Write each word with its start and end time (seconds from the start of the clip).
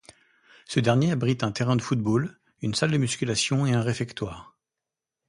Ce 0.65 0.79
dernier 0.79 1.11
abrite 1.11 1.43
un 1.43 1.51
terrain 1.51 1.75
de 1.75 1.81
football, 1.83 2.35
une 2.63 2.73
salle 2.73 2.89
de 2.89 2.97
musculation 2.97 3.67
et 3.67 3.73
un 3.73 3.83
réfectoire. 3.83 4.57